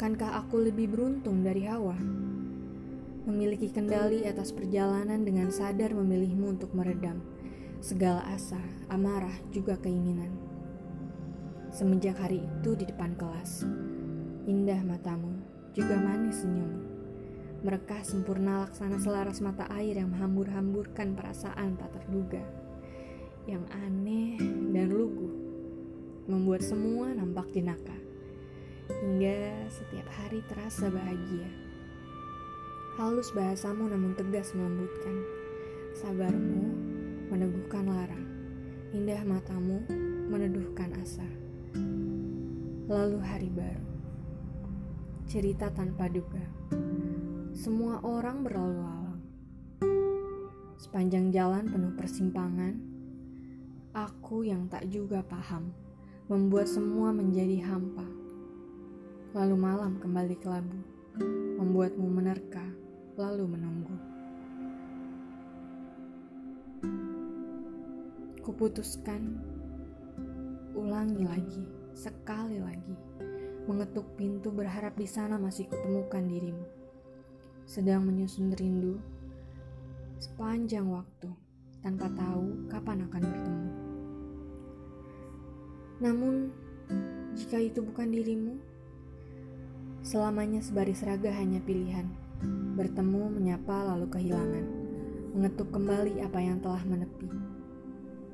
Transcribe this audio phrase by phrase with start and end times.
[0.00, 1.92] Akankah aku lebih beruntung dari Hawa?
[3.28, 7.20] Memiliki kendali atas perjalanan dengan sadar memilihmu untuk meredam
[7.84, 8.56] segala asa,
[8.88, 10.32] amarah, juga keinginan.
[11.68, 13.68] Semenjak hari itu di depan kelas,
[14.48, 15.36] indah matamu,
[15.76, 16.80] juga manis senyummu.
[17.60, 22.40] Mereka sempurna laksana selaras mata air yang menghambur-hamburkan perasaan tak terduga.
[23.44, 24.40] Yang aneh
[24.72, 25.28] dan lugu,
[26.24, 28.00] membuat semua nampak jenaka
[28.98, 31.46] hingga setiap hari terasa bahagia.
[32.98, 35.22] Halus bahasamu namun tegas melembutkan.
[35.94, 36.64] Sabarmu
[37.30, 38.22] meneguhkan lara.
[38.90, 39.86] Indah matamu
[40.26, 41.26] meneduhkan asa.
[42.90, 43.86] Lalu hari baru.
[45.30, 46.42] Cerita tanpa duga.
[47.54, 49.22] Semua orang berlalu lalang.
[50.82, 52.74] Sepanjang jalan penuh persimpangan,
[53.94, 55.70] aku yang tak juga paham
[56.26, 58.20] membuat semua menjadi hampa
[59.30, 60.74] lalu malam kembali ke labu,
[61.54, 62.66] membuatmu menerka,
[63.14, 63.94] lalu menunggu.
[68.42, 69.38] Kuputuskan,
[70.74, 71.62] ulangi lagi,
[71.94, 72.94] sekali lagi,
[73.70, 76.66] mengetuk pintu berharap di sana masih kutemukan dirimu.
[77.70, 78.98] Sedang menyusun rindu
[80.18, 81.30] sepanjang waktu,
[81.86, 83.70] tanpa tahu kapan akan bertemu.
[86.02, 86.34] Namun,
[87.38, 88.58] jika itu bukan dirimu,
[90.10, 92.02] Selamanya sebaris raga hanya pilihan.
[92.74, 94.66] Bertemu, menyapa, lalu kehilangan.
[95.38, 97.30] Mengetuk kembali apa yang telah menepi.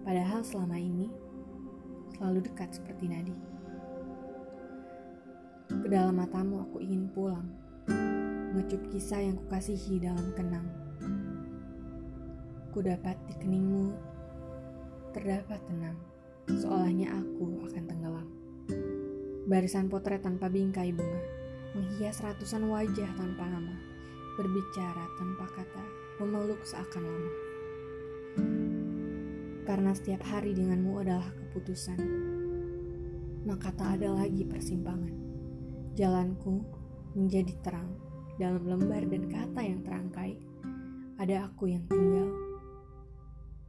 [0.00, 1.12] Padahal selama ini
[2.16, 3.36] selalu dekat seperti nadi.
[5.68, 7.44] Ke dalam matamu aku ingin pulang.
[8.56, 10.72] Mengecup kisah yang kukasihi dalam kenang.
[12.72, 13.92] Ku dapat di keningmu
[15.12, 16.00] terdapat tenang.
[16.48, 18.28] Seolahnya aku akan tenggelam.
[19.44, 21.44] Barisan potret tanpa bingkai bunga
[21.76, 23.76] menghias ratusan wajah tanpa nama,
[24.40, 25.84] berbicara tanpa kata,
[26.24, 27.32] memeluk seakan lama.
[29.68, 32.00] Karena setiap hari denganmu adalah keputusan,
[33.44, 35.12] maka tak ada lagi persimpangan.
[35.92, 36.64] Jalanku
[37.12, 37.92] menjadi terang
[38.40, 40.40] dalam lembar dan kata yang terangkai.
[41.20, 42.32] Ada aku yang tinggal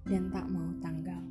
[0.08, 1.27] dan tak mau tanggal.